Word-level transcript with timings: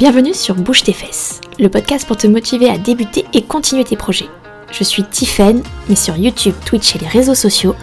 Bienvenue 0.00 0.34
sur 0.34 0.56
Bouge 0.56 0.82
tes 0.82 0.92
fesses, 0.92 1.40
le 1.60 1.68
podcast 1.68 2.04
pour 2.04 2.16
te 2.16 2.26
motiver 2.26 2.68
à 2.68 2.78
débuter 2.78 3.24
et 3.32 3.42
continuer 3.42 3.84
tes 3.84 3.96
projets. 3.96 4.28
Je 4.72 4.82
suis 4.82 5.04
Tiffen, 5.04 5.62
mais 5.88 5.94
sur 5.94 6.16
YouTube, 6.16 6.56
Twitch 6.66 6.96
et 6.96 6.98
les 6.98 7.06
réseaux 7.06 7.36
sociaux, 7.36 7.76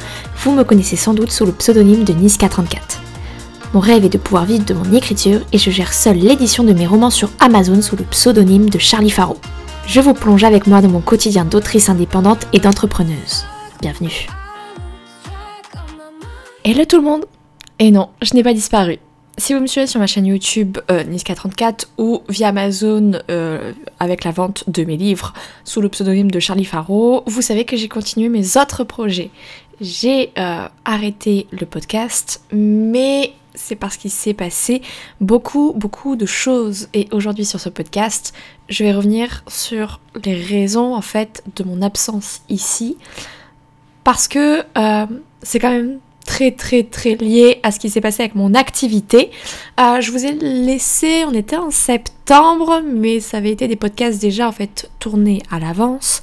vous 0.43 0.51
me 0.51 0.65
connaissez 0.65 0.97
sans 0.97 1.13
doute 1.13 1.31
sous 1.31 1.45
le 1.45 1.53
pseudonyme 1.53 2.03
de 2.03 2.11
Niska34. 2.11 2.99
Mon 3.73 3.79
rêve 3.79 4.03
est 4.03 4.09
de 4.09 4.17
pouvoir 4.17 4.43
vivre 4.43 4.65
de 4.65 4.73
mon 4.73 4.93
écriture 4.93 5.39
et 5.53 5.57
je 5.57 5.71
gère 5.71 5.93
seule 5.93 6.17
l'édition 6.17 6.65
de 6.65 6.73
mes 6.73 6.85
romans 6.85 7.11
sur 7.11 7.29
Amazon 7.39 7.81
sous 7.81 7.95
le 7.95 8.03
pseudonyme 8.03 8.69
de 8.69 8.77
Charlie 8.77 9.09
Faro. 9.09 9.37
Je 9.87 10.01
vous 10.01 10.13
plonge 10.13 10.43
avec 10.43 10.67
moi 10.67 10.81
dans 10.81 10.89
mon 10.89 10.99
quotidien 10.99 11.45
d'autrice 11.45 11.87
indépendante 11.87 12.45
et 12.51 12.59
d'entrepreneuse. 12.59 13.45
Bienvenue. 13.79 14.27
Hello 16.65 16.83
tout 16.83 16.97
le 16.97 17.03
monde 17.03 17.23
Et 17.79 17.89
non, 17.89 18.09
je 18.21 18.33
n'ai 18.33 18.43
pas 18.43 18.53
disparu. 18.53 18.99
Si 19.41 19.55
vous 19.55 19.59
me 19.59 19.65
suivez 19.65 19.87
sur 19.87 19.99
ma 19.99 20.05
chaîne 20.05 20.27
YouTube 20.27 20.77
euh, 20.91 21.03
Niska34 21.03 21.87
ou 21.97 22.21
via 22.29 22.49
Amazon 22.49 23.13
euh, 23.31 23.73
avec 23.99 24.23
la 24.23 24.29
vente 24.29 24.69
de 24.69 24.83
mes 24.83 24.97
livres 24.97 25.33
sous 25.63 25.81
le 25.81 25.89
pseudonyme 25.89 26.29
de 26.29 26.39
Charlie 26.39 26.63
Faro, 26.63 27.23
vous 27.25 27.41
savez 27.41 27.65
que 27.65 27.75
j'ai 27.75 27.89
continué 27.89 28.29
mes 28.29 28.55
autres 28.55 28.83
projets. 28.83 29.31
J'ai 29.81 30.31
euh, 30.37 30.67
arrêté 30.85 31.47
le 31.49 31.65
podcast, 31.65 32.43
mais 32.51 33.33
c'est 33.55 33.75
parce 33.75 33.97
qu'il 33.97 34.11
s'est 34.11 34.35
passé 34.35 34.83
beaucoup, 35.21 35.73
beaucoup 35.75 36.15
de 36.15 36.27
choses. 36.27 36.87
Et 36.93 37.07
aujourd'hui 37.11 37.45
sur 37.45 37.59
ce 37.59 37.69
podcast, 37.69 38.35
je 38.69 38.83
vais 38.83 38.91
revenir 38.91 39.43
sur 39.47 40.01
les 40.23 40.35
raisons 40.35 40.93
en 40.93 41.01
fait 41.01 41.43
de 41.55 41.63
mon 41.63 41.81
absence 41.81 42.43
ici. 42.47 42.95
Parce 44.03 44.27
que 44.27 44.63
c'est 45.41 45.57
quand 45.57 45.71
même 45.71 45.97
très 46.31 46.51
très 46.51 46.83
très 46.83 47.15
lié 47.15 47.59
à 47.61 47.71
ce 47.71 47.79
qui 47.79 47.89
s'est 47.89 47.99
passé 47.99 48.23
avec 48.23 48.35
mon 48.35 48.53
activité. 48.53 49.31
Euh, 49.81 49.99
je 49.99 50.11
vous 50.11 50.25
ai 50.25 50.31
laissé, 50.31 51.25
on 51.27 51.33
était 51.33 51.57
en 51.57 51.71
septembre, 51.71 52.81
mais 52.85 53.19
ça 53.19 53.37
avait 53.37 53.51
été 53.51 53.67
des 53.67 53.75
podcasts 53.75 54.21
déjà 54.21 54.47
en 54.47 54.53
fait 54.53 54.89
tournés 54.99 55.43
à 55.51 55.59
l'avance. 55.59 56.21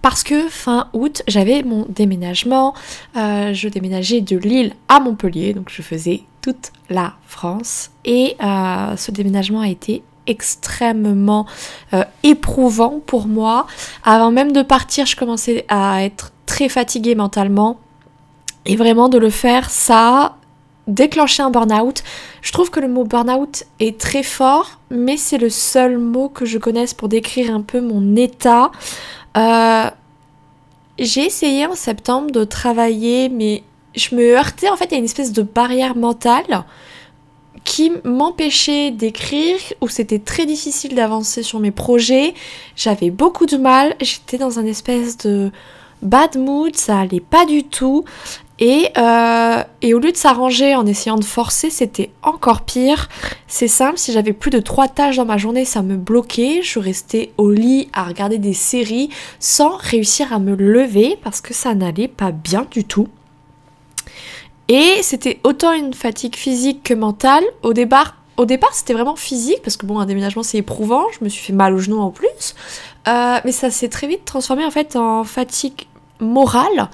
Parce 0.00 0.22
que 0.22 0.48
fin 0.48 0.88
août, 0.94 1.22
j'avais 1.28 1.62
mon 1.64 1.84
déménagement. 1.86 2.72
Euh, 3.14 3.52
je 3.52 3.68
déménageais 3.68 4.22
de 4.22 4.38
Lille 4.38 4.72
à 4.88 5.00
Montpellier, 5.00 5.52
donc 5.52 5.68
je 5.68 5.82
faisais 5.82 6.22
toute 6.40 6.72
la 6.88 7.12
France. 7.26 7.90
Et 8.06 8.36
euh, 8.42 8.96
ce 8.96 9.10
déménagement 9.10 9.60
a 9.60 9.68
été 9.68 10.02
extrêmement 10.26 11.46
éprouvant 12.22 13.00
pour 13.04 13.26
moi. 13.26 13.66
Avant 14.02 14.30
même 14.30 14.52
de 14.52 14.62
partir, 14.62 15.04
je 15.04 15.14
commençais 15.14 15.66
à 15.68 16.02
être 16.04 16.32
très 16.46 16.70
fatiguée 16.70 17.14
mentalement 17.14 17.78
et 18.66 18.76
vraiment 18.76 19.08
de 19.08 19.18
le 19.18 19.30
faire, 19.30 19.70
ça 19.70 19.98
a 19.98 20.36
déclenché 20.86 21.42
un 21.42 21.50
burn-out. 21.50 22.02
Je 22.40 22.52
trouve 22.52 22.70
que 22.70 22.80
le 22.80 22.88
mot 22.88 23.04
burn-out 23.04 23.64
est 23.80 23.98
très 23.98 24.22
fort, 24.22 24.78
mais 24.90 25.16
c'est 25.16 25.38
le 25.38 25.50
seul 25.50 25.98
mot 25.98 26.28
que 26.28 26.44
je 26.44 26.58
connaisse 26.58 26.94
pour 26.94 27.08
décrire 27.08 27.54
un 27.54 27.62
peu 27.62 27.80
mon 27.80 28.16
état. 28.16 28.70
Euh, 29.36 29.90
j'ai 30.98 31.24
essayé 31.24 31.66
en 31.66 31.74
septembre 31.74 32.30
de 32.30 32.44
travailler, 32.44 33.28
mais 33.28 33.62
je 33.94 34.14
me 34.14 34.36
heurtais 34.36 34.68
en 34.68 34.76
fait 34.76 34.92
à 34.92 34.96
une 34.96 35.04
espèce 35.04 35.32
de 35.32 35.42
barrière 35.42 35.96
mentale 35.96 36.64
qui 37.64 37.92
m'empêchait 38.04 38.90
d'écrire, 38.90 39.56
où 39.80 39.88
c'était 39.88 40.18
très 40.18 40.46
difficile 40.46 40.94
d'avancer 40.94 41.42
sur 41.42 41.60
mes 41.60 41.70
projets. 41.70 42.34
J'avais 42.74 43.10
beaucoup 43.10 43.46
de 43.46 43.56
mal, 43.56 43.94
j'étais 44.00 44.38
dans 44.38 44.58
un 44.58 44.66
espèce 44.66 45.16
de 45.18 45.52
bad 46.02 46.36
mood, 46.36 46.74
ça 46.76 46.98
allait 46.98 47.20
pas 47.20 47.46
du 47.46 47.62
tout. 47.64 48.04
Euh, 48.60 49.62
et, 49.80 49.94
au 49.94 49.98
lieu 49.98 50.12
de 50.12 50.16
s'arranger 50.16 50.74
en 50.74 50.86
essayant 50.86 51.16
de 51.16 51.24
forcer, 51.24 51.70
c'était 51.70 52.10
encore 52.22 52.62
pire. 52.62 53.08
C'est 53.48 53.68
simple, 53.68 53.98
si 53.98 54.12
j'avais 54.12 54.32
plus 54.32 54.50
de 54.50 54.60
trois 54.60 54.88
tâches 54.88 55.16
dans 55.16 55.24
ma 55.24 55.38
journée, 55.38 55.64
ça 55.64 55.82
me 55.82 55.96
bloquait. 55.96 56.62
Je 56.62 56.78
restais 56.78 57.32
au 57.38 57.50
lit 57.50 57.88
à 57.92 58.04
regarder 58.04 58.38
des 58.38 58.54
séries 58.54 59.08
sans 59.40 59.76
réussir 59.76 60.32
à 60.32 60.38
me 60.38 60.54
lever 60.54 61.18
parce 61.22 61.40
que 61.40 61.54
ça 61.54 61.74
n'allait 61.74 62.08
pas 62.08 62.30
bien 62.30 62.66
du 62.70 62.84
tout. 62.84 63.08
Et 64.68 65.02
c'était 65.02 65.40
autant 65.44 65.72
une 65.72 65.92
fatigue 65.92 66.36
physique 66.36 66.82
que 66.84 66.94
mentale. 66.94 67.44
Au 67.62 67.72
départ, 67.72 68.16
au 68.36 68.44
départ 68.44 68.72
c'était 68.74 68.94
vraiment 68.94 69.16
physique 69.16 69.60
parce 69.62 69.76
que 69.76 69.86
bon, 69.86 69.98
un 69.98 70.06
déménagement 70.06 70.42
c'est 70.42 70.58
éprouvant. 70.58 71.06
Je 71.18 71.24
me 71.24 71.28
suis 71.28 71.42
fait 71.42 71.52
mal 71.52 71.74
au 71.74 71.78
genou 71.78 71.98
en 71.98 72.10
plus. 72.10 72.54
Euh, 73.08 73.38
mais 73.44 73.52
ça 73.52 73.70
s'est 73.70 73.88
très 73.88 74.06
vite 74.06 74.24
transformé 74.24 74.64
en 74.64 74.70
fait 74.70 74.94
en 74.94 75.24
fatigue 75.24 75.88
morale 76.20 76.88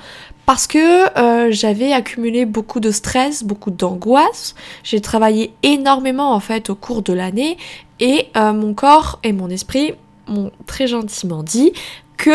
parce 0.48 0.66
que 0.66 0.78
euh, 1.18 1.48
j'avais 1.50 1.92
accumulé 1.92 2.46
beaucoup 2.46 2.80
de 2.80 2.90
stress, 2.90 3.44
beaucoup 3.44 3.70
d'angoisse. 3.70 4.54
J'ai 4.82 5.02
travaillé 5.02 5.52
énormément 5.62 6.32
en 6.32 6.40
fait 6.40 6.70
au 6.70 6.74
cours 6.74 7.02
de 7.02 7.12
l'année 7.12 7.58
et 8.00 8.28
euh, 8.34 8.54
mon 8.54 8.72
corps 8.72 9.18
et 9.22 9.34
mon 9.34 9.50
esprit 9.50 9.92
m'ont 10.26 10.50
très 10.64 10.86
gentiment 10.86 11.42
dit 11.42 11.74
que 12.16 12.30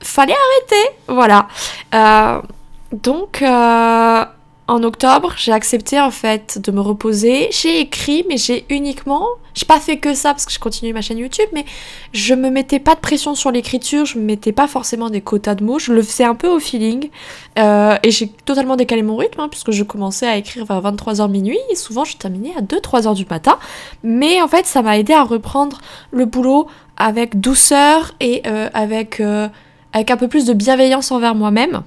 fallait 0.00 0.34
arrêter. 0.34 0.90
Voilà. 1.06 1.46
Euh, 1.94 2.42
donc 2.90 3.40
en 4.68 4.82
octobre, 4.82 5.32
j'ai 5.36 5.52
accepté 5.52 6.00
en 6.00 6.10
fait 6.10 6.58
de 6.58 6.72
me 6.72 6.80
reposer. 6.80 7.48
J'ai 7.52 7.80
écrit, 7.80 8.24
mais 8.28 8.36
j'ai 8.36 8.64
uniquement, 8.68 9.26
j'ai 9.54 9.64
pas 9.64 9.78
fait 9.78 9.98
que 9.98 10.12
ça 10.12 10.30
parce 10.30 10.44
que 10.44 10.52
je 10.52 10.58
continue 10.58 10.92
ma 10.92 11.02
chaîne 11.02 11.18
YouTube, 11.18 11.48
mais 11.52 11.64
je 12.12 12.34
me 12.34 12.50
mettais 12.50 12.80
pas 12.80 12.96
de 12.96 13.00
pression 13.00 13.36
sur 13.36 13.52
l'écriture, 13.52 14.06
je 14.06 14.18
me 14.18 14.24
mettais 14.24 14.50
pas 14.50 14.66
forcément 14.66 15.08
des 15.08 15.20
quotas 15.20 15.54
de 15.54 15.62
mots, 15.62 15.78
je 15.78 15.92
le 15.92 16.02
faisais 16.02 16.24
un 16.24 16.34
peu 16.34 16.48
au 16.48 16.58
feeling. 16.58 17.10
Euh, 17.58 17.96
et 18.02 18.10
j'ai 18.10 18.28
totalement 18.28 18.74
décalé 18.74 19.02
mon 19.02 19.16
rythme 19.16 19.40
hein, 19.40 19.48
puisque 19.48 19.70
je 19.70 19.84
commençais 19.84 20.26
à 20.26 20.36
écrire 20.36 20.64
vers 20.64 20.82
23h 20.82 21.30
minuit 21.30 21.60
et 21.70 21.76
souvent 21.76 22.04
je 22.04 22.16
terminais 22.16 22.52
à 22.56 22.60
2-3h 22.60 23.14
du 23.14 23.24
matin. 23.24 23.58
Mais 24.02 24.42
en 24.42 24.48
fait, 24.48 24.66
ça 24.66 24.82
m'a 24.82 24.98
aidé 24.98 25.12
à 25.12 25.22
reprendre 25.22 25.78
le 26.10 26.24
boulot 26.24 26.66
avec 26.96 27.40
douceur 27.40 28.14
et 28.18 28.42
euh, 28.46 28.68
avec, 28.74 29.20
euh, 29.20 29.48
avec 29.92 30.10
un 30.10 30.16
peu 30.16 30.26
plus 30.26 30.44
de 30.44 30.54
bienveillance 30.54 31.12
envers 31.12 31.36
moi-même. 31.36 31.82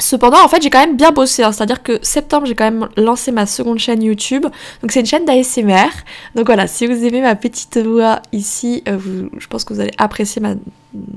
Cependant, 0.00 0.42
en 0.44 0.48
fait, 0.48 0.62
j'ai 0.62 0.70
quand 0.70 0.80
même 0.80 0.96
bien 0.96 1.10
bossé. 1.10 1.42
Hein. 1.42 1.52
C'est-à-dire 1.52 1.82
que 1.82 1.98
septembre, 2.02 2.46
j'ai 2.46 2.54
quand 2.54 2.64
même 2.64 2.88
lancé 2.96 3.32
ma 3.32 3.46
seconde 3.46 3.78
chaîne 3.78 4.02
YouTube. 4.02 4.42
Donc, 4.42 4.92
c'est 4.92 5.00
une 5.00 5.06
chaîne 5.06 5.24
d'ASMR. 5.24 5.88
Donc 6.34 6.46
voilà, 6.46 6.66
si 6.66 6.86
vous 6.86 7.04
aimez 7.04 7.20
ma 7.20 7.34
petite 7.34 7.78
voix 7.78 8.22
ici, 8.32 8.82
euh, 8.88 9.28
je 9.38 9.46
pense 9.48 9.64
que 9.64 9.74
vous 9.74 9.80
allez 9.80 9.92
apprécier 9.98 10.40
ma 10.40 10.54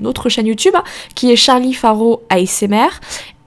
autre 0.03 0.29
chaîne 0.29 0.47
YouTube, 0.47 0.73
hein, 0.75 0.83
qui 1.15 1.31
est 1.31 1.35
Charlie 1.35 1.73
Faro 1.73 2.23
ASMR 2.29 2.89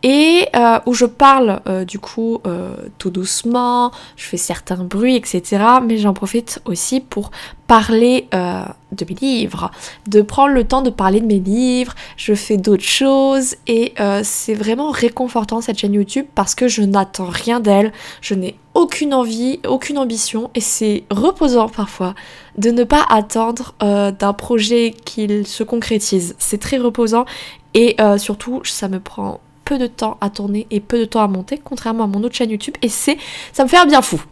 et 0.04 0.48
euh, 0.54 0.78
où 0.84 0.92
je 0.92 1.06
parle 1.06 1.62
euh, 1.66 1.86
du 1.86 1.98
coup 1.98 2.40
euh, 2.46 2.76
tout 2.98 3.08
doucement, 3.08 3.90
je 4.16 4.26
fais 4.26 4.36
certains 4.36 4.84
bruits, 4.84 5.16
etc. 5.16 5.64
Mais 5.82 5.96
j'en 5.96 6.12
profite 6.12 6.60
aussi 6.66 7.00
pour 7.00 7.30
parler 7.66 8.28
de 8.30 9.06
mes 9.08 9.14
livres, 9.14 9.70
de 10.06 10.20
prendre 10.20 10.52
le 10.52 10.64
temps 10.64 10.82
de 10.82 10.90
parler 10.90 11.20
de 11.22 11.26
mes 11.26 11.40
livres, 11.40 11.94
je 12.18 12.34
fais 12.34 12.58
d'autres 12.58 12.84
choses 12.84 13.56
et 13.66 13.94
c'est 14.22 14.52
vraiment 14.52 14.90
réconfortant 14.90 15.62
cette 15.62 15.78
chaîne 15.78 15.94
YouTube 15.94 16.26
parce 16.34 16.54
que 16.54 16.68
je 16.68 16.82
n'attends 16.82 17.30
rien 17.30 17.60
d'elle, 17.60 17.90
je 18.20 18.34
n'ai 18.34 18.58
aucune 18.74 19.14
envie, 19.14 19.60
aucune 19.66 19.96
ambition 19.96 20.50
et 20.54 20.60
c'est 20.60 21.04
reposant 21.10 21.70
parfois 21.70 22.14
de 22.58 22.70
ne 22.70 22.84
pas 22.84 23.06
attendre 23.08 23.74
d'un 23.80 24.32
projet 24.34 24.94
qu'il 25.06 25.46
se 25.46 25.62
concrétise. 25.64 26.36
C'est 26.38 26.60
très 26.60 26.76
reposant 26.76 27.24
et 27.72 27.96
surtout 28.18 28.60
ça 28.64 28.88
me 28.88 29.00
prend 29.00 29.40
peu 29.64 29.78
de 29.78 29.86
temps 29.86 30.18
à 30.20 30.30
tourner 30.30 30.66
et 30.70 30.80
peu 30.80 30.98
de 30.98 31.04
temps 31.04 31.22
à 31.22 31.28
monter, 31.28 31.60
contrairement 31.62 32.04
à 32.04 32.06
mon 32.06 32.22
autre 32.22 32.34
chaîne 32.34 32.50
YouTube, 32.50 32.74
et 32.82 32.88
c'est, 32.88 33.18
ça 33.52 33.64
me 33.64 33.68
fait 33.68 33.78
un 33.78 33.86
bien 33.86 34.02
fou. 34.02 34.22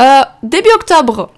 Euh, 0.00 0.22
début 0.42 0.70
octobre, 0.74 1.30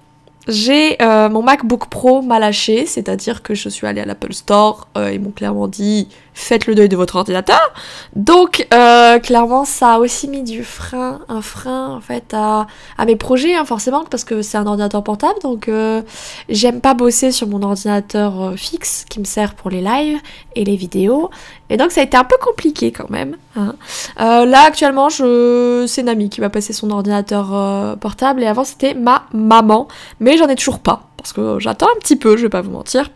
j'ai 0.49 1.01
euh, 1.03 1.29
mon 1.29 1.43
MacBook 1.43 1.87
Pro 1.89 2.23
m'a 2.23 2.39
lâché, 2.39 2.87
c'est-à-dire 2.87 3.43
que 3.43 3.55
je 3.55 3.69
suis 3.69 3.87
allée 3.87 4.01
à 4.01 4.05
l'Apple 4.05 4.33
Store, 4.33 4.89
euh, 4.97 5.13
ils 5.13 5.21
m'ont 5.21 5.31
clairement 5.31 5.69
dit 5.69 6.09
faites 6.41 6.67
le 6.67 6.75
deuil 6.75 6.89
de 6.89 6.97
votre 6.97 7.17
ordinateur. 7.17 7.73
Donc 8.17 8.67
euh, 8.75 9.19
clairement 9.19 9.65
ça 9.65 9.95
a 9.95 9.99
aussi 9.99 10.29
mis 10.29 10.43
du 10.43 10.65
frein, 10.65 11.21
un 11.29 11.43
frein 11.43 11.89
en 11.89 12.01
fait 12.01 12.35
à, 12.35 12.67
à 12.99 13.05
mes 13.05 13.17
projets 13.17 13.55
hein, 13.55 13.65
forcément 13.65 14.05
parce 14.05 14.25
que 14.25 14.43
c'est 14.43 14.59
un 14.59 14.67
ordinateur 14.67 15.05
portable 15.05 15.39
donc 15.43 15.69
euh, 15.69 16.03
j'aime 16.49 16.81
pas 16.81 16.95
bosser 16.95 17.31
sur 17.31 17.47
mon 17.47 17.63
ordinateur 17.63 18.43
euh, 18.43 18.57
fixe 18.57 19.05
qui 19.09 19.21
me 19.21 19.25
sert 19.25 19.55
pour 19.55 19.71
les 19.71 19.81
lives 19.81 20.19
et 20.57 20.65
les 20.65 20.77
vidéos 20.77 21.31
et 21.69 21.77
donc 21.77 21.93
ça 21.93 22.01
a 22.01 22.05
été 22.05 22.17
un 22.17 22.25
peu 22.25 22.37
compliqué 22.41 22.91
quand 22.91 23.11
même. 23.11 23.37
Hein. 23.57 23.75
là 24.17 24.63
actuellement 24.65 25.09
je 25.09 25.85
c'est 25.89 26.05
Nami 26.05 26.31
qui 26.31 26.41
va 26.41 26.51
passer 26.51 26.73
son 26.73 26.91
ordinateur 26.91 27.97
portable 27.99 28.43
et 28.43 28.47
avant 28.47 28.65
c'était 28.65 28.95
ma 28.95 29.25
maman 29.33 29.89
mais 30.21 30.37
j'en 30.37 30.47
ai 30.47 30.55
toujours 30.55 30.79
pas 30.79 31.09
parce 31.17 31.33
que 31.33 31.59
j'attends 31.59 31.89
un 31.89 31.99
petit 31.99 32.17
peu 32.17 32.37
je 32.37 32.43
vais 32.43 32.49
pas 32.49 32.63
vous 32.63 32.71
mentir 32.71 33.11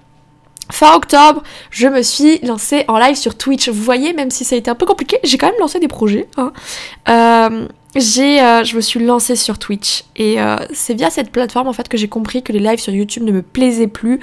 Fin 0.71 0.95
octobre, 0.95 1.43
je 1.71 1.89
me 1.89 2.03
suis 2.03 2.39
lancée 2.39 2.85
en 2.89 2.99
live 2.99 3.17
sur 3.17 3.37
Twitch. 3.37 3.69
Vous 3.69 3.83
voyez, 3.83 4.13
même 4.13 4.31
si 4.31 4.45
ça 4.45 4.55
a 4.55 4.59
été 4.59 4.71
un 4.71 4.75
peu 4.75 4.87
compliqué, 4.87 5.19
j'ai 5.25 5.39
quand 5.39 5.47
même 5.47 5.61
lancé 5.61 5.79
des 5.79 5.89
projets. 5.89 6.29
Hein. 6.37 6.53
Euh, 7.09 7.67
euh, 7.97 8.65
je 8.65 8.77
me 8.77 8.81
suis 8.81 9.01
lancée 9.01 9.37
sur 9.37 9.59
Twitch 9.59 10.05
et 10.17 10.41
euh, 10.41 10.57
c'est 10.73 10.95
via 10.95 11.11
cette 11.11 11.31
plateforme 11.31 11.69
en 11.69 11.73
fait 11.73 11.89
que 11.89 11.97
j'ai 11.97 12.09
compris 12.09 12.43
que 12.43 12.53
les 12.53 12.59
lives 12.59 12.81
sur 12.81 12.93
YouTube 12.93 13.23
ne 13.23 13.31
me 13.31 13.43
plaisaient 13.43 13.87
plus. 13.87 14.21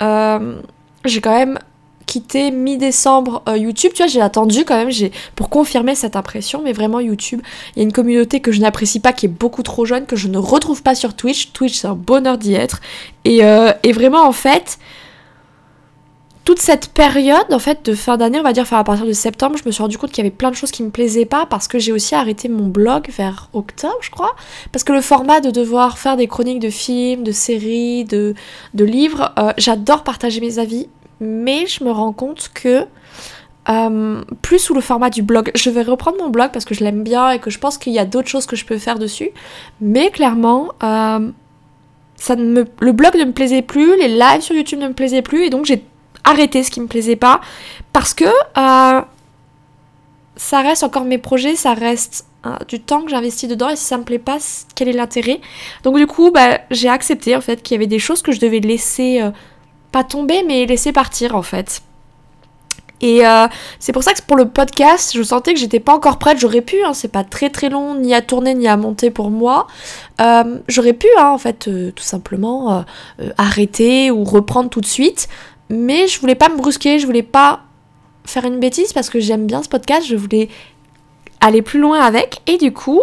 j'ai 0.00 1.20
quand 1.20 1.34
même 1.34 1.58
quitté 2.06 2.50
mi-décembre 2.50 3.42
YouTube. 3.56 3.92
Tu 3.94 4.02
vois, 4.02 4.08
j'ai 4.08 4.20
attendu 4.20 4.64
quand 4.64 4.76
même 4.76 4.90
pour 5.36 5.48
confirmer 5.48 5.94
cette 5.94 6.16
impression, 6.16 6.60
mais 6.62 6.72
vraiment 6.72 7.00
YouTube, 7.00 7.40
il 7.74 7.78
y 7.78 7.80
a 7.80 7.84
une 7.84 7.92
communauté 7.92 8.40
que 8.40 8.52
je 8.52 8.60
n'apprécie 8.60 9.00
pas, 9.00 9.12
qui 9.12 9.26
est 9.26 9.30
beaucoup 9.30 9.62
trop 9.62 9.84
jeune, 9.84 10.04
que 10.06 10.16
je 10.16 10.28
ne 10.28 10.38
retrouve 10.38 10.82
pas 10.82 10.94
sur 10.94 11.14
Twitch. 11.14 11.52
Twitch, 11.52 11.78
c'est 11.78 11.86
un 11.86 11.94
bonheur 11.94 12.36
d'y 12.36 12.54
être. 12.54 12.80
Et, 13.24 13.40
vraiment, 13.92 14.26
en 14.26 14.32
fait, 14.32 14.78
toute 16.44 16.58
cette 16.58 16.88
période, 16.88 17.46
en 17.50 17.58
fait, 17.58 17.84
de 17.84 17.94
fin 17.94 18.18
d'année, 18.18 18.38
on 18.38 18.42
va 18.42 18.52
dire, 18.52 18.64
enfin, 18.64 18.78
à 18.78 18.84
partir 18.84 19.06
de 19.06 19.12
septembre, 19.12 19.56
je 19.56 19.64
me 19.64 19.70
suis 19.70 19.82
rendu 19.82 19.96
compte 19.96 20.10
qu'il 20.10 20.22
y 20.22 20.26
avait 20.26 20.34
plein 20.34 20.50
de 20.50 20.56
choses 20.56 20.70
qui 20.70 20.82
me 20.82 20.90
plaisaient 20.90 21.24
pas 21.24 21.46
parce 21.46 21.68
que 21.68 21.78
j'ai 21.78 21.90
aussi 21.90 22.14
arrêté 22.14 22.48
mon 22.48 22.66
blog 22.66 23.08
vers 23.08 23.48
octobre, 23.54 23.96
je 24.02 24.10
crois. 24.10 24.36
Parce 24.70 24.84
que 24.84 24.92
le 24.92 25.00
format 25.00 25.40
de 25.40 25.50
devoir 25.50 25.96
faire 25.96 26.18
des 26.18 26.26
chroniques 26.26 26.60
de 26.60 26.68
films, 26.68 27.24
de 27.24 27.32
séries, 27.32 28.04
de, 28.04 28.34
de 28.74 28.84
livres, 28.84 29.32
euh, 29.38 29.52
j'adore 29.56 30.04
partager 30.04 30.40
mes 30.40 30.58
avis, 30.58 30.88
mais 31.18 31.66
je 31.66 31.82
me 31.82 31.90
rends 31.90 32.12
compte 32.12 32.50
que 32.52 32.84
euh, 33.70 34.22
plus 34.42 34.58
sous 34.58 34.74
le 34.74 34.82
format 34.82 35.08
du 35.08 35.22
blog. 35.22 35.50
Je 35.54 35.70
vais 35.70 35.82
reprendre 35.82 36.18
mon 36.18 36.28
blog 36.28 36.50
parce 36.52 36.66
que 36.66 36.74
je 36.74 36.84
l'aime 36.84 37.02
bien 37.02 37.30
et 37.30 37.38
que 37.38 37.48
je 37.48 37.58
pense 37.58 37.78
qu'il 37.78 37.94
y 37.94 37.98
a 37.98 38.04
d'autres 38.04 38.28
choses 38.28 38.44
que 38.44 38.56
je 38.56 38.66
peux 38.66 38.76
faire 38.76 38.98
dessus. 38.98 39.30
Mais 39.80 40.10
clairement, 40.10 40.72
euh, 40.82 41.30
ça 42.16 42.36
ne 42.36 42.44
me, 42.44 42.66
le 42.80 42.92
blog 42.92 43.16
ne 43.16 43.24
me 43.24 43.32
plaisait 43.32 43.62
plus, 43.62 43.96
les 43.96 44.08
lives 44.08 44.42
sur 44.42 44.54
YouTube 44.54 44.80
ne 44.80 44.88
me 44.88 44.92
plaisaient 44.92 45.22
plus 45.22 45.44
et 45.44 45.50
donc 45.50 45.64
j'ai 45.64 45.82
arrêté 46.24 46.62
ce 46.62 46.70
qui 46.70 46.80
me 46.80 46.86
plaisait 46.86 47.16
pas 47.16 47.40
parce 47.92 48.14
que 48.14 48.24
euh, 48.24 49.00
ça 50.36 50.60
reste 50.60 50.82
encore 50.82 51.04
mes 51.04 51.18
projets, 51.18 51.54
ça 51.54 51.74
reste 51.74 52.26
du 52.68 52.78
temps 52.78 53.02
que 53.02 53.10
j'investis 53.10 53.48
dedans 53.48 53.70
et 53.70 53.76
si 53.76 53.84
ça 53.84 53.96
me 53.96 54.02
plaît 54.02 54.18
pas, 54.18 54.36
quel 54.74 54.88
est 54.88 54.92
l'intérêt? 54.92 55.40
Donc 55.82 55.96
du 55.96 56.06
coup, 56.06 56.30
bah, 56.30 56.60
j'ai 56.70 56.90
accepté 56.90 57.34
en 57.34 57.40
fait 57.40 57.62
qu'il 57.62 57.74
y 57.74 57.78
avait 57.78 57.86
des 57.86 57.98
choses 57.98 58.20
que 58.20 58.32
je 58.32 58.40
devais 58.40 58.60
laisser 58.60 59.26
pas 59.92 60.04
tomber, 60.04 60.42
mais 60.46 60.66
laisser 60.66 60.92
partir 60.92 61.36
en 61.36 61.42
fait. 61.42 61.80
Et 63.04 63.26
euh, 63.26 63.46
c'est 63.78 63.92
pour 63.92 64.02
ça 64.02 64.14
que 64.14 64.22
pour 64.22 64.36
le 64.36 64.48
podcast, 64.48 65.12
je 65.14 65.22
sentais 65.22 65.52
que 65.52 65.60
j'étais 65.60 65.78
pas 65.78 65.94
encore 65.94 66.18
prête. 66.18 66.38
J'aurais 66.38 66.62
pu, 66.62 66.76
hein, 66.84 66.94
c'est 66.94 67.12
pas 67.12 67.22
très 67.22 67.50
très 67.50 67.68
long, 67.68 67.94
ni 67.94 68.14
à 68.14 68.22
tourner 68.22 68.54
ni 68.54 68.66
à 68.66 68.78
monter 68.78 69.10
pour 69.10 69.30
moi. 69.30 69.66
Euh, 70.22 70.58
j'aurais 70.68 70.94
pu, 70.94 71.06
hein, 71.18 71.28
en 71.28 71.38
fait, 71.38 71.68
euh, 71.68 71.90
tout 71.90 72.02
simplement 72.02 72.84
arrêter 73.36 74.10
ou 74.10 74.24
reprendre 74.24 74.70
tout 74.70 74.80
de 74.80 74.86
suite. 74.86 75.28
Mais 75.70 76.06
je 76.06 76.20
voulais 76.20 76.34
pas 76.34 76.48
me 76.48 76.56
brusquer, 76.56 76.98
je 76.98 77.06
voulais 77.06 77.22
pas 77.22 77.60
faire 78.24 78.44
une 78.44 78.60
bêtise 78.60 78.92
parce 78.92 79.10
que 79.10 79.20
j'aime 79.20 79.46
bien 79.46 79.62
ce 79.62 79.68
podcast. 79.68 80.06
Je 80.06 80.16
voulais 80.16 80.48
aller 81.40 81.62
plus 81.62 81.80
loin 81.80 82.00
avec. 82.00 82.42
Et 82.46 82.58
du 82.58 82.72
coup, 82.72 83.00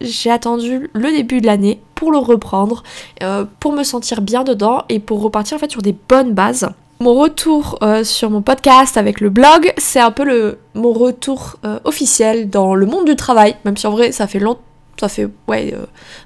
j'ai 0.00 0.30
attendu 0.30 0.90
le 0.92 1.10
début 1.10 1.40
de 1.40 1.46
l'année 1.46 1.80
pour 1.94 2.12
le 2.12 2.18
reprendre, 2.18 2.82
euh, 3.22 3.44
pour 3.60 3.72
me 3.72 3.82
sentir 3.82 4.20
bien 4.20 4.44
dedans 4.44 4.84
et 4.88 5.00
pour 5.00 5.22
repartir 5.22 5.56
en 5.56 5.60
fait 5.60 5.70
sur 5.70 5.82
des 5.82 5.96
bonnes 6.08 6.32
bases. 6.32 6.68
Mon 7.00 7.14
retour 7.14 7.78
euh, 7.82 8.04
sur 8.04 8.30
mon 8.30 8.40
podcast 8.40 8.96
avec 8.96 9.20
le 9.20 9.28
blog, 9.28 9.72
c'est 9.76 10.00
un 10.00 10.10
peu 10.10 10.24
le, 10.24 10.58
mon 10.74 10.92
retour 10.92 11.56
euh, 11.64 11.78
officiel 11.84 12.48
dans 12.48 12.74
le 12.74 12.86
monde 12.86 13.04
du 13.04 13.16
travail, 13.16 13.56
même 13.64 13.76
si 13.76 13.86
en 13.86 13.90
vrai 13.90 14.12
ça 14.12 14.26
fait 14.26 14.38
longtemps 14.38 14.60
ça 14.98 15.08
fait 15.08 15.28
ouais 15.48 15.74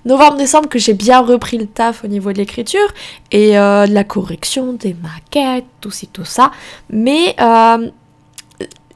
novembre-décembre 0.04 0.68
que 0.68 0.78
j'ai 0.78 0.94
bien 0.94 1.20
repris 1.20 1.58
le 1.58 1.66
taf 1.66 2.04
au 2.04 2.06
niveau 2.06 2.32
de 2.32 2.38
l'écriture 2.38 2.88
et 3.32 3.52
de 3.52 3.92
la 3.92 4.04
correction 4.04 4.72
des 4.72 4.94
maquettes, 4.94 5.66
tout 5.80 5.90
ci, 5.90 6.06
tout 6.06 6.24
ça. 6.24 6.50
Mais 6.88 7.34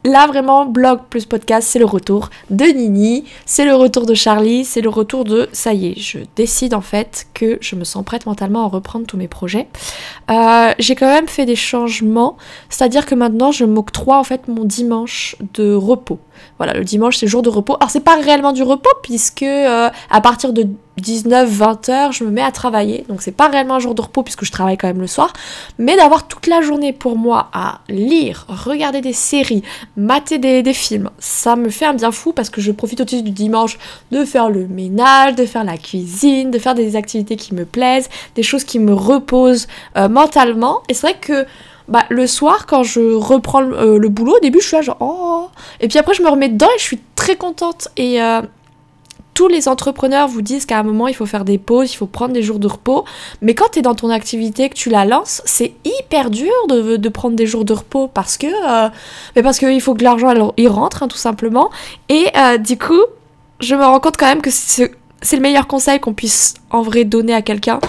Là, 0.06 0.26
vraiment, 0.26 0.67
blog 0.67 1.00
plus 1.09 1.25
podcast, 1.25 1.67
c'est 1.67 1.79
le 1.79 1.87
retour 1.87 2.29
de 2.50 2.67
Nini, 2.67 3.25
c'est 3.47 3.65
le 3.65 3.75
retour 3.75 4.05
de 4.05 4.12
Charlie, 4.12 4.67
c'est 4.67 4.82
le 4.82 4.91
retour 4.91 5.25
de 5.25 5.49
ça 5.53 5.73
y 5.73 5.93
est, 5.93 5.99
je 5.99 6.19
décide 6.37 6.75
en 6.75 6.82
fait 6.82 7.26
que 7.32 7.56
je 7.62 7.75
me 7.75 7.85
sens 7.85 8.05
prête 8.05 8.26
mentalement 8.26 8.67
à 8.67 8.69
reprendre 8.69 9.06
tous 9.06 9.17
mes 9.17 9.29
projets. 9.29 9.67
Euh, 10.31 10.73
j'ai 10.79 10.94
quand 10.94 11.06
même 11.06 11.26
fait 11.26 11.47
des 11.47 11.56
changements, 11.56 12.37
c'est-à-dire 12.69 13.06
que 13.06 13.15
maintenant 13.15 13.50
je 13.50 13.65
m'octroie 13.65 14.19
en 14.19 14.25
fait 14.25 14.47
mon 14.47 14.65
dimanche 14.65 15.37
de 15.55 15.73
repos. 15.73 16.19
Voilà, 16.58 16.75
le 16.75 16.84
dimanche 16.84 17.16
c'est 17.19 17.26
jour 17.26 17.42
de 17.42 17.48
repos. 17.48 17.76
Alors 17.81 17.90
c'est 17.90 18.00
pas 18.00 18.16
réellement 18.16 18.52
du 18.52 18.62
repos 18.62 18.90
puisque 19.02 19.42
euh, 19.42 19.90
à 20.10 20.20
partir 20.20 20.52
de 20.52 20.66
19-20 21.02 21.90
heures, 21.90 22.12
je 22.12 22.25
me 22.25 22.31
mets 22.31 22.42
à 22.42 22.52
travailler. 22.52 23.04
Donc 23.08 23.22
c'est 23.22 23.32
pas 23.32 23.48
réellement 23.48 23.75
un 23.75 23.78
jour 23.81 23.94
de 23.94 24.02
repos 24.02 24.22
puisque 24.22 24.44
je 24.44 24.52
travaille 24.52 24.76
quand 24.76 24.86
même 24.86 25.00
le 25.00 25.06
soir. 25.06 25.32
Mais 25.78 25.96
d'avoir 25.96 26.28
toute 26.28 26.46
la 26.46 26.60
journée 26.60 26.92
pour 26.92 27.16
moi 27.16 27.48
à 27.52 27.81
lire, 27.88 28.46
regarder 28.48 29.00
des 29.00 29.12
séries, 29.12 29.62
mater 29.96 30.38
des, 30.38 30.75
films, 30.75 31.10
ça 31.19 31.56
me 31.56 31.69
fait 31.69 31.84
un 31.84 31.94
bien 31.94 32.10
fou 32.10 32.32
parce 32.32 32.50
que 32.50 32.60
je 32.60 32.72
profite 32.72 33.00
aussi 33.00 33.22
du 33.22 33.30
dimanche 33.30 33.78
de 34.10 34.25
faire 34.25 34.50
le 34.50 34.66
ménage, 34.66 35.34
de 35.34 35.46
faire 35.46 35.64
la 35.64 35.76
cuisine, 35.76 36.50
de 36.50 36.58
faire 36.58 36.75
des 36.75 36.96
activités 36.96 37.37
qui 37.37 37.54
me 37.54 37.64
plaisent, 37.64 38.08
des 38.34 38.42
choses 38.42 38.64
qui 38.64 38.78
me 38.78 38.94
reposent 38.94 39.66
euh, 39.96 40.08
mentalement. 40.08 40.82
Et 40.88 40.94
c'est 40.94 41.08
vrai 41.08 41.19
que 41.20 41.46
bah, 41.88 42.04
le 42.08 42.26
soir, 42.26 42.66
quand 42.66 42.82
je 42.82 43.14
reprends 43.14 43.60
le, 43.60 43.76
euh, 43.76 44.08
boulot, 44.08 44.36
au 44.36 44.40
début, 44.40 44.60
je 44.60 44.66
suis 44.66 44.76
là 44.76 44.82
genre, 44.82 44.96
oh. 45.00 45.48
Et 45.81 45.88
puis 45.88 45.98
après, 45.98 46.14
je 46.14 46.22
me 46.22 46.28
remets 46.28 46.48
dedans 46.48 46.69
et 46.75 46.78
je 46.78 46.84
suis 46.84 47.00
très 47.14 47.36
contente. 47.36 47.88
Et 47.96 48.22
euh, 48.22 48.40
tous 49.34 49.48
les 49.48 49.69
entrepreneurs 49.69 50.28
vous 50.28 50.40
disent 50.40 50.64
qu'à 50.64 50.78
un 50.78 50.82
moment, 50.82 51.08
il 51.08 51.14
faut 51.14 51.26
faire 51.26 51.44
des 51.44 51.58
pauses, 51.58 51.92
il 51.92 51.96
faut 51.96 52.06
prendre 52.06 52.32
des 52.32 52.42
jours 52.42 52.58
de 52.58 52.69
repos. 52.69 53.04
Mais 53.42 53.54
quand 53.54 53.70
tu 53.72 53.81
es 53.81 53.82
dans 53.82 53.94
ton 53.94 54.08
activité, 54.08 54.70
que 54.70 54.75
tu 54.75 54.88
la 54.88 55.04
lances, 55.04 55.42
c'est 55.44 55.75
hyper 55.84 56.31
dur 56.31 56.52
de, 56.69 57.08
prendre 57.08 57.36
des 57.36 57.46
jours 57.46 57.64
de 57.66 57.75
repos 57.75 58.08
parce 58.08 58.38
que, 58.38 58.46
euh, 58.46 58.88
mais 59.37 59.42
parce 59.42 59.58
qu'il 59.58 59.80
faut 59.82 59.94
que 59.94 60.04
l'argent, 60.04 60.52
il 60.56 60.69
rentre, 60.69 61.02
hein, 61.02 61.08
tout 61.08 61.19
simplement. 61.19 61.70
Et 62.08 62.26
du 62.60 62.78
coup, 62.78 63.02
je 63.60 63.75
me 63.75 63.84
rends 63.84 64.00
compte 64.00 64.16
quand 64.16 64.26
même 64.26 64.42
que 64.42 64.50
c'est 64.50 64.90
le 65.37 65.42
meilleur 65.42 65.66
conseil 65.66 66.00
qu'on 66.00 66.14
puisse 66.14 66.54
en 66.70 66.82
vrai 66.82 67.04
donner 67.04 67.34
à 67.34 67.42
quelqu'un 67.42 67.80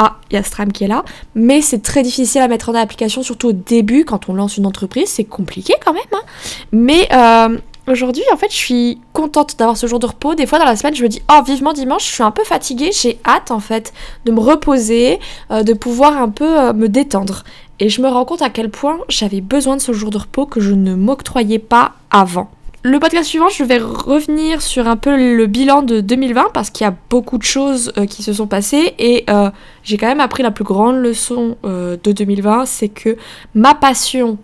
ah, 0.00 0.16
il 0.30 0.34
y 0.34 0.36
a 0.36 0.44
Stram 0.44 0.70
qui 0.70 0.84
est 0.84 0.88
là, 0.88 1.04
mais 1.34 1.60
c'est 1.60 1.82
très 1.82 2.02
difficile 2.02 2.40
à 2.40 2.46
mettre 2.46 2.68
en 2.68 2.74
application, 2.74 3.24
surtout 3.24 3.48
au 3.48 3.52
début, 3.52 4.04
quand 4.04 4.28
on 4.28 4.34
lance 4.34 4.56
une 4.56 4.64
entreprise, 4.64 5.08
c'est 5.08 5.24
compliqué 5.24 5.74
quand 5.84 5.92
même. 5.92 6.02
Hein. 6.12 6.22
Mais 6.70 7.08
euh, 7.12 7.58
aujourd'hui, 7.88 8.22
en 8.32 8.36
fait, 8.36 8.50
je 8.52 8.56
suis 8.56 9.00
contente 9.12 9.58
d'avoir 9.58 9.76
ce 9.76 9.88
jour 9.88 9.98
de 9.98 10.06
repos. 10.06 10.36
Des 10.36 10.46
fois, 10.46 10.60
dans 10.60 10.64
la 10.64 10.76
semaine, 10.76 10.94
je 10.94 11.02
me 11.02 11.08
dis, 11.08 11.20
oh, 11.28 11.42
vivement 11.44 11.72
dimanche, 11.72 12.06
je 12.06 12.14
suis 12.14 12.22
un 12.22 12.30
peu 12.30 12.44
fatiguée, 12.44 12.90
j'ai 12.92 13.18
hâte, 13.26 13.50
en 13.50 13.58
fait, 13.58 13.92
de 14.24 14.30
me 14.30 14.38
reposer, 14.38 15.18
euh, 15.50 15.64
de 15.64 15.72
pouvoir 15.72 16.16
un 16.16 16.28
peu 16.28 16.60
euh, 16.60 16.72
me 16.72 16.88
détendre. 16.88 17.42
Et 17.80 17.88
je 17.88 18.00
me 18.00 18.08
rends 18.08 18.24
compte 18.24 18.42
à 18.42 18.50
quel 18.50 18.70
point 18.70 18.98
j'avais 19.08 19.40
besoin 19.40 19.76
de 19.76 19.80
ce 19.80 19.92
jour 19.92 20.10
de 20.10 20.18
repos 20.18 20.46
que 20.46 20.60
je 20.60 20.74
ne 20.74 20.94
m'octroyais 20.94 21.58
pas 21.58 21.94
avant. 22.12 22.50
Le 22.88 22.98
podcast 23.00 23.28
suivant, 23.28 23.50
je 23.50 23.64
vais 23.64 23.76
revenir 23.76 24.62
sur 24.62 24.88
un 24.88 24.96
peu 24.96 25.14
le 25.14 25.46
bilan 25.46 25.82
de 25.82 26.00
2020 26.00 26.52
parce 26.54 26.70
qu'il 26.70 26.86
y 26.86 26.88
a 26.88 26.96
beaucoup 27.10 27.36
de 27.36 27.42
choses 27.42 27.92
euh, 27.98 28.06
qui 28.06 28.22
se 28.22 28.32
sont 28.32 28.46
passées 28.46 28.94
et 28.98 29.24
euh, 29.28 29.50
j'ai 29.82 29.98
quand 29.98 30.06
même 30.06 30.20
appris 30.20 30.42
la 30.42 30.50
plus 30.50 30.64
grande 30.64 30.96
leçon 30.96 31.58
euh, 31.66 31.98
de 32.02 32.12
2020, 32.12 32.64
c'est 32.64 32.88
que 32.88 33.18
ma 33.54 33.74
passion, 33.74 34.38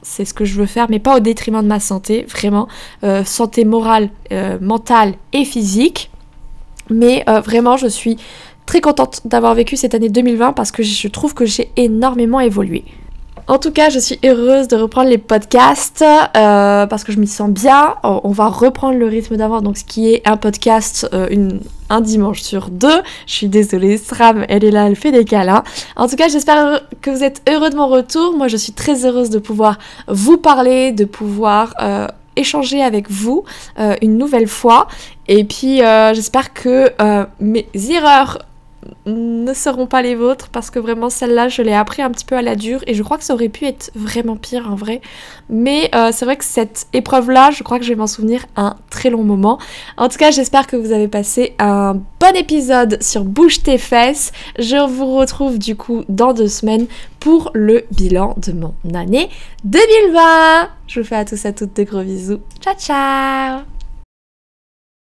c'est 0.00 0.24
ce 0.24 0.32
que 0.32 0.46
je 0.46 0.54
veux 0.54 0.64
faire, 0.64 0.86
mais 0.88 1.00
pas 1.00 1.18
au 1.18 1.20
détriment 1.20 1.60
de 1.60 1.66
ma 1.68 1.80
santé, 1.80 2.24
vraiment, 2.30 2.66
santé 3.26 3.66
morale, 3.66 4.08
mentale 4.62 5.12
et 5.34 5.44
physique. 5.44 6.10
Mais 6.88 7.24
vraiment, 7.44 7.76
je 7.76 7.88
suis 7.88 8.16
très 8.64 8.80
contente 8.80 9.20
d'avoir 9.26 9.54
vécu 9.54 9.76
cette 9.76 9.94
année 9.94 10.08
2020 10.08 10.54
parce 10.54 10.72
que 10.72 10.82
je 10.82 11.08
trouve 11.08 11.34
que 11.34 11.44
j'ai 11.44 11.70
énormément 11.76 12.40
évolué. 12.40 12.84
En 13.52 13.58
tout 13.58 13.70
cas, 13.70 13.90
je 13.90 13.98
suis 13.98 14.18
heureuse 14.24 14.66
de 14.66 14.76
reprendre 14.76 15.10
les 15.10 15.18
podcasts 15.18 16.00
euh, 16.00 16.86
parce 16.86 17.04
que 17.04 17.12
je 17.12 17.20
m'y 17.20 17.26
sens 17.26 17.50
bien. 17.50 17.96
On 18.02 18.30
va 18.30 18.48
reprendre 18.48 18.98
le 18.98 19.04
rythme 19.04 19.36
d'avant, 19.36 19.60
donc 19.60 19.76
ce 19.76 19.84
qui 19.84 20.10
est 20.10 20.26
un 20.26 20.38
podcast 20.38 21.06
euh, 21.12 21.50
un 21.90 22.00
dimanche 22.00 22.40
sur 22.40 22.70
deux. 22.70 23.02
Je 23.26 23.34
suis 23.34 23.48
désolée, 23.48 23.98
Stram, 23.98 24.46
elle 24.48 24.64
est 24.64 24.70
là, 24.70 24.86
elle 24.86 24.96
fait 24.96 25.12
des 25.12 25.26
câlins. 25.26 25.64
En 25.96 26.08
tout 26.08 26.16
cas, 26.16 26.28
j'espère 26.28 26.80
que 27.02 27.10
vous 27.10 27.22
êtes 27.22 27.42
heureux 27.46 27.68
de 27.68 27.76
mon 27.76 27.88
retour. 27.88 28.34
Moi, 28.34 28.48
je 28.48 28.56
suis 28.56 28.72
très 28.72 29.04
heureuse 29.04 29.28
de 29.28 29.38
pouvoir 29.38 29.78
vous 30.08 30.38
parler, 30.38 30.92
de 30.92 31.04
pouvoir 31.04 31.74
euh, 31.82 32.06
échanger 32.36 32.82
avec 32.82 33.10
vous 33.10 33.44
une 34.00 34.16
nouvelle 34.16 34.48
fois. 34.48 34.88
Et 35.28 35.44
puis, 35.44 35.82
j'espère 36.14 36.54
que 36.54 36.90
mes 37.38 37.66
erreurs 37.90 38.38
ne 39.06 39.52
seront 39.54 39.86
pas 39.86 40.02
les 40.02 40.14
vôtres 40.14 40.48
parce 40.48 40.70
que 40.70 40.78
vraiment 40.78 41.10
celle-là 41.10 41.48
je 41.48 41.62
l'ai 41.62 41.74
appris 41.74 42.02
un 42.02 42.10
petit 42.10 42.24
peu 42.24 42.36
à 42.36 42.42
la 42.42 42.56
dure 42.56 42.80
et 42.86 42.94
je 42.94 43.02
crois 43.02 43.18
que 43.18 43.24
ça 43.24 43.34
aurait 43.34 43.48
pu 43.48 43.66
être 43.66 43.90
vraiment 43.94 44.36
pire 44.36 44.70
en 44.70 44.74
vrai. 44.74 45.00
Mais 45.48 45.90
euh, 45.94 46.10
c'est 46.12 46.24
vrai 46.24 46.36
que 46.36 46.44
cette 46.44 46.86
épreuve 46.92 47.30
là 47.30 47.50
je 47.50 47.62
crois 47.62 47.78
que 47.78 47.84
je 47.84 47.90
vais 47.90 47.96
m'en 47.96 48.06
souvenir 48.06 48.46
un 48.56 48.76
très 48.90 49.10
long 49.10 49.22
moment. 49.22 49.58
En 49.96 50.08
tout 50.08 50.18
cas 50.18 50.30
j'espère 50.30 50.66
que 50.66 50.76
vous 50.76 50.92
avez 50.92 51.08
passé 51.08 51.54
un 51.58 51.94
bon 52.20 52.36
épisode 52.36 53.02
sur 53.02 53.24
Bouge 53.24 53.62
tes 53.62 53.78
fesses. 53.78 54.32
Je 54.58 54.76
vous 54.88 55.16
retrouve 55.16 55.58
du 55.58 55.76
coup 55.76 56.04
dans 56.08 56.32
deux 56.32 56.48
semaines 56.48 56.86
pour 57.20 57.50
le 57.54 57.84
bilan 57.92 58.34
de 58.38 58.52
mon 58.52 58.74
année 58.94 59.28
2020 59.64 60.68
je 60.86 61.00
vous 61.00 61.06
fais 61.06 61.16
à 61.16 61.24
tous 61.24 61.44
et 61.44 61.48
à 61.48 61.52
toutes 61.52 61.74
de 61.76 61.84
gros 61.84 62.02
bisous. 62.02 62.40
Ciao 62.60 62.74
ciao 62.74 63.81